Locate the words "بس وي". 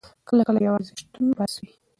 1.37-1.71